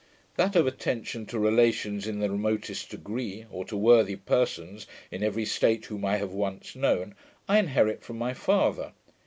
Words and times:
That 0.35 0.55
of 0.55 0.65
attention 0.65 1.27
to 1.27 1.37
relations 1.37 2.07
in 2.07 2.21
the 2.21 2.31
remotest 2.31 2.89
degree, 2.89 3.45
or 3.51 3.65
to 3.65 3.77
worthy 3.77 4.15
persons, 4.15 4.87
in 5.11 5.21
every 5.21 5.45
state 5.45 5.85
whom 5.85 6.05
I 6.05 6.17
have 6.17 6.31
once 6.31 6.75
known, 6.75 7.13
I 7.47 7.59
inherit 7.59 8.01
from 8.03 8.17
my 8.17 8.33
father. 8.33 8.93